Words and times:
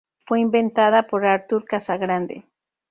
Fue 0.25 0.39
inventada 0.39 1.03
por 1.05 1.27
Arthur 1.27 1.63
Casagrande. 1.65 2.43